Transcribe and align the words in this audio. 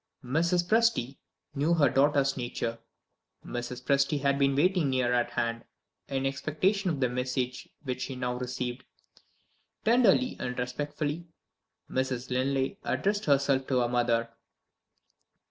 Mrs. 0.25 0.67
Presty 0.67 1.17
knew 1.53 1.75
her 1.75 1.87
daughter's 1.87 2.35
nature; 2.35 2.79
Mrs. 3.45 3.83
Presty 3.83 4.19
had 4.21 4.39
been 4.39 4.55
waiting 4.55 4.89
near 4.89 5.13
at 5.13 5.29
hand, 5.33 5.63
in 6.07 6.25
expectation 6.25 6.89
of 6.89 6.99
the 6.99 7.07
message 7.07 7.69
which 7.83 8.01
she 8.01 8.15
now 8.15 8.33
received. 8.35 8.83
Tenderly 9.85 10.37
and 10.39 10.57
respectfully, 10.57 11.27
Mrs. 11.87 12.31
Linley 12.31 12.79
addressed 12.83 13.25
herself 13.25 13.67
to 13.67 13.81
her 13.81 13.87
mother. 13.89 14.31